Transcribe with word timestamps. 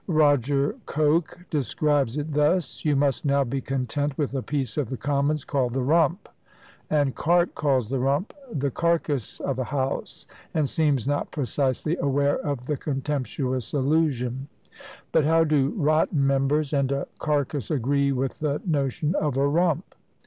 Roger 0.07 0.77
Coke 0.87 1.41
describes 1.51 2.17
it 2.17 2.33
thus: 2.33 2.83
"You 2.83 2.95
must 2.95 3.23
now 3.23 3.43
be 3.43 3.61
content 3.61 4.17
with 4.17 4.33
a 4.33 4.41
piece 4.41 4.75
of 4.75 4.89
the 4.89 4.97
Commons 4.97 5.45
called 5.45 5.73
'the 5.73 5.83
Rump.'" 5.83 6.27
And 6.89 7.13
Carte 7.13 7.53
calls 7.53 7.89
the 7.89 7.99
Rump, 7.99 8.33
"the 8.51 8.71
carcass 8.71 9.39
of 9.39 9.59
a 9.59 9.65
house," 9.65 10.25
and 10.55 10.67
seems 10.67 11.05
not 11.05 11.29
precisely 11.29 11.97
aware 11.97 12.39
of 12.39 12.65
the 12.65 12.77
contemptuous 12.77 13.73
allusion. 13.73 14.47
But 15.11 15.25
how 15.25 15.43
do 15.43 15.69
"rotten 15.77 16.25
members" 16.25 16.73
and 16.73 16.91
"a 16.91 17.07
carcass" 17.19 17.69
agree 17.69 18.11
with 18.11 18.39
the 18.39 18.59
notion 18.65 19.13
of 19.13 19.37
"a 19.37 19.47
Rump?" 19.47 19.93